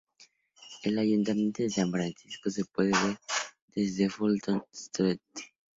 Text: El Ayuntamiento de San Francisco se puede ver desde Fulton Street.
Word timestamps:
El 0.81 0.97
Ayuntamiento 0.97 1.61
de 1.61 1.69
San 1.69 1.91
Francisco 1.91 2.49
se 2.49 2.65
puede 2.65 2.89
ver 2.89 3.19
desde 3.75 4.09
Fulton 4.09 4.63
Street. 4.73 5.19